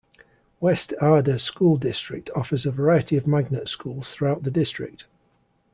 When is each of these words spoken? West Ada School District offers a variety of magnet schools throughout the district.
West 0.59 0.95
Ada 0.99 1.37
School 1.37 1.77
District 1.77 2.31
offers 2.35 2.65
a 2.65 2.71
variety 2.71 3.17
of 3.17 3.27
magnet 3.27 3.69
schools 3.69 4.09
throughout 4.09 4.41
the 4.41 4.49
district. 4.49 5.05